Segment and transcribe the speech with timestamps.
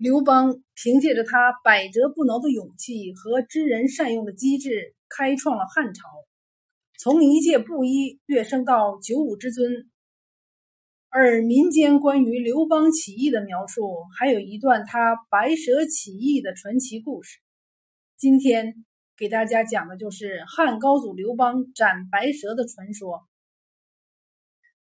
[0.00, 6.08] 刘邦凭借着他百折不挠的勇气和知人善用的机智，开创了汉朝，
[6.98, 9.90] 从一介布衣跃升到九五之尊。
[11.10, 17.38] 而民间关于刘邦起义的描述，还有一段他白蛇起义的传奇故事。
[18.16, 18.86] 今天
[19.18, 23.28] 给大家讲的就是汉高祖刘邦斩白蛇的传说。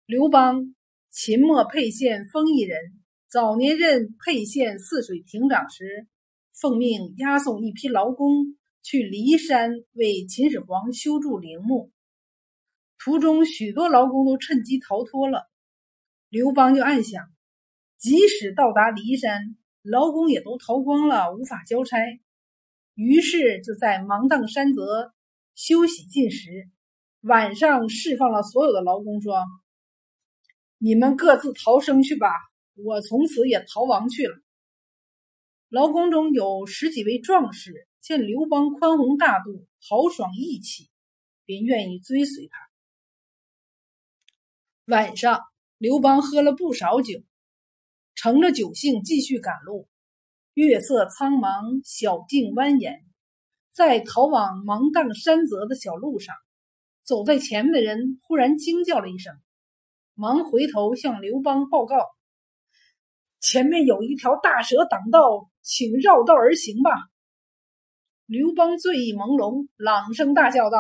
[0.06, 0.76] 刘邦，
[1.10, 3.05] 秦末沛县丰邑人。
[3.36, 6.08] 早年任沛县泗水亭长时，
[6.54, 11.92] 奉命押送一批劳工去骊山为秦始皇修筑陵墓。
[12.98, 15.50] 途中，许多劳工都趁机逃脱了。
[16.30, 17.26] 刘邦就暗想：
[17.98, 21.98] 即使到达骊山，劳工也都逃光了，无法交差。
[22.94, 25.14] 于是就在芒砀山泽
[25.56, 26.70] 休息进食，
[27.20, 29.44] 晚上释放了所有的劳工，说
[30.80, 32.30] ：“你们各自逃生去吧。”
[32.76, 34.38] 我从此也逃亡去了。
[35.70, 40.90] 劳工中有十几位壮士，见刘邦宽宏大度、豪爽义气，
[41.46, 42.58] 便愿意追随他。
[44.86, 45.42] 晚上，
[45.78, 47.24] 刘邦喝了不少酒，
[48.14, 49.88] 乘着酒兴继续赶路。
[50.54, 53.02] 月色苍茫，小径蜿蜒，
[53.72, 56.36] 在逃往芒砀山泽的小路上，
[57.04, 59.34] 走在前面的人忽然惊叫了一声，
[60.14, 61.96] 忙回头向刘邦报告。
[63.48, 66.90] 前面有一条大蛇挡道，请绕道而行吧。
[68.26, 70.80] 刘邦醉意朦胧，朗声大叫道：“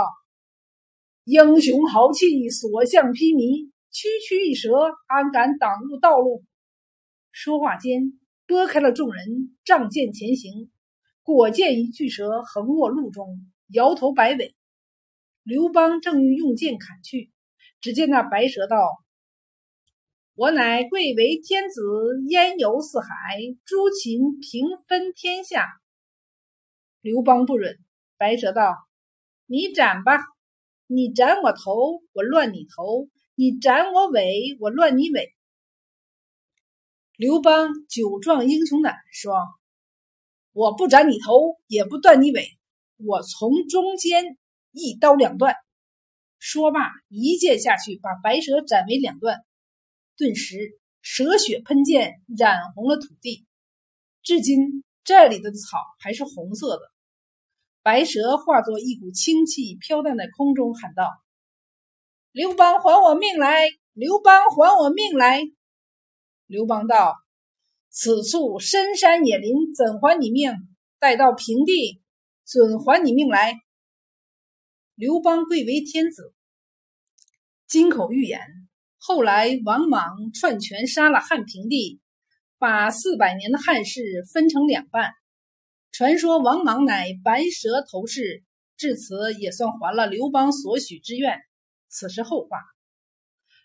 [1.25, 3.69] 英雄豪气，所向披靡！
[3.91, 4.71] 区区一蛇，
[5.05, 6.43] 安敢挡住道路？”
[7.31, 10.71] 说话间，拨开了众人，仗剑前行。
[11.21, 13.27] 果见一巨蛇横卧路中，
[13.67, 14.55] 摇头摆尾。
[15.43, 17.31] 刘邦正欲用剑砍去，
[17.79, 18.75] 只见那白蛇道。
[20.37, 21.81] 我乃贵为天子，
[22.27, 23.07] 焉游四海，
[23.63, 25.65] 诸秦平分天下。
[26.99, 27.79] 刘邦不忍，
[28.17, 28.75] 白蛇道
[29.47, 30.19] ：“你斩吧，
[30.87, 35.33] 你斩我头，我乱你头；你斩我尾，我乱你尾。”
[37.15, 39.37] 刘邦酒壮英雄胆，说
[40.51, 42.45] ：“我不斩你头，也不断你尾，
[42.97, 44.37] 我从中间
[44.73, 45.55] 一刀两断。”
[46.39, 49.37] 说罢，一剑下去，把白蛇斩为两段。
[50.17, 53.45] 顿时，蛇血喷溅，染红了土地。
[54.23, 56.91] 至今，这里的草还是红色的。
[57.83, 61.03] 白蛇化作一股清气，飘荡在空中，喊道
[62.31, 63.67] ：“刘邦，还我命来！
[63.93, 65.41] 刘邦，还我命来！”
[66.47, 67.15] 刘邦道
[67.91, 70.51] ：“此处深山野林，怎还你命？
[70.97, 72.01] 待到平地，
[72.45, 73.55] 准还你命来。”
[74.95, 76.33] 刘邦贵为天子，
[77.67, 78.39] 金口玉言。
[79.07, 82.01] 后来，王莽篡权，杀了汉平帝，
[82.57, 84.01] 把四百年的汉室
[84.33, 85.11] 分成两半。
[85.91, 88.43] 传说王莽乃白蛇头氏，
[88.77, 91.37] 至此也算还了刘邦所许之愿。
[91.87, 92.57] 此是后话。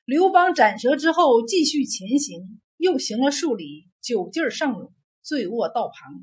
[0.05, 4.93] 刘邦斩蛇之后，继续前行，又行了数里，酒劲上涌，
[5.23, 6.23] 醉卧道旁。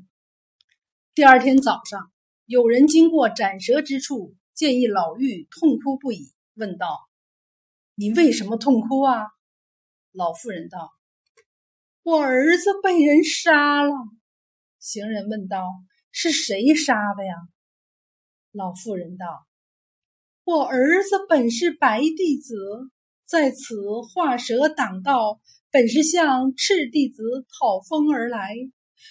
[1.16, 2.12] 第二天早上，
[2.46, 7.00] 有人经过斩蛇之处，见一老妪痛哭不已，问道。
[8.00, 9.26] 你为什么痛哭啊？
[10.12, 10.92] 老妇人道
[12.04, 13.92] ：“我儿子被人杀了。”
[14.78, 15.64] 行人问道
[16.12, 17.34] ：“是谁杀的呀？”
[18.54, 19.26] 老妇人道
[20.46, 22.54] ：“我儿子本是白弟子，
[23.24, 23.74] 在此
[24.14, 25.40] 画蛇挡道，
[25.72, 27.24] 本是向赤弟子
[27.58, 28.54] 讨封而来，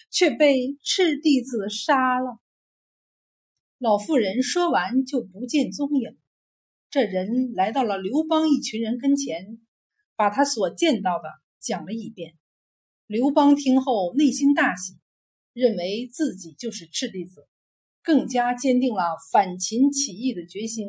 [0.10, 2.40] 却被赤弟子杀了。”
[3.80, 6.18] 老妇人说完就不见踪影。
[6.90, 9.60] 这人来到了刘邦一群人跟前，
[10.16, 12.36] 把他所见到的讲了一遍。
[13.08, 14.96] 刘邦听后内心大喜，
[15.52, 17.46] 认为自己就是赤弟子，
[18.02, 20.88] 更加坚定了反秦起义的决心。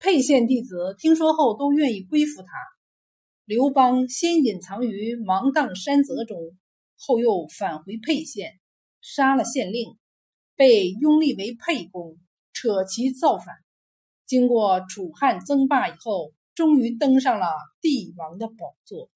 [0.00, 2.48] 沛县弟子听说后都愿意归附他。
[3.44, 6.36] 刘邦先隐藏于芒砀山泽中，
[6.96, 8.58] 后又返回沛县，
[9.00, 9.96] 杀了县令，
[10.56, 12.18] 被拥立为沛公，
[12.52, 13.61] 扯旗造反。
[14.32, 17.48] 经过楚汉争霸以后，终于登上了
[17.82, 19.10] 帝王的宝座。